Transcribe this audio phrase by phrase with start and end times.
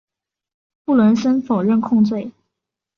[0.83, 2.31] 布伦森否认控罪。